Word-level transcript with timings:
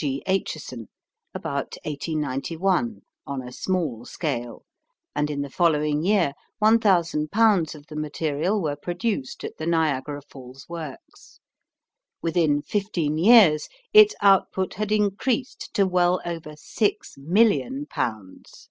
G. 0.00 0.22
Acheson, 0.26 0.88
about 1.34 1.76
1891 1.84 3.02
on 3.26 3.42
a 3.42 3.52
small 3.52 4.06
scale, 4.06 4.64
and 5.14 5.28
in 5.30 5.42
the 5.42 5.50
following 5.50 6.02
year 6.02 6.32
1,000 6.58 7.30
pounds 7.30 7.74
of 7.74 7.84
the 7.88 7.96
material 7.96 8.62
were 8.62 8.76
produced 8.76 9.44
at 9.44 9.58
the 9.58 9.66
Niagara 9.66 10.22
Falls 10.22 10.66
works. 10.70 11.38
Within 12.22 12.62
fifteen 12.62 13.18
years 13.18 13.68
its 13.92 14.14
output 14.22 14.72
had 14.72 14.90
increased 14.90 15.68
to 15.74 15.86
well 15.86 16.22
over 16.24 16.56
six 16.56 17.18
million 17.18 17.84
pounds. 17.84 18.70